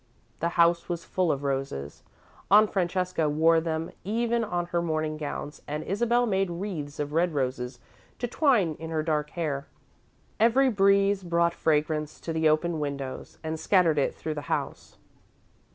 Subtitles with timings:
[0.39, 2.01] The house was full of roses.
[2.49, 7.35] Aunt Francesca wore them even on her morning gowns and Isabel made wreaths of red
[7.35, 7.79] roses
[8.17, 9.67] to twine in her dark hair.
[10.39, 14.97] Every breeze brought fragrance to the open windows and scattered it through the house.